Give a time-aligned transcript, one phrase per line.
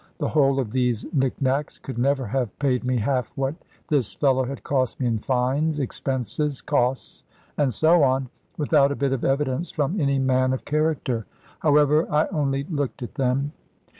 [0.17, 3.53] The whole of these nick nacks could never have paid me half what
[3.87, 7.23] this fellow had cost me in fines, expenses, costs,
[7.55, 8.27] and so on;
[8.57, 11.27] without a bit of evidence from any man of character.
[11.59, 13.51] However, I only looked at them.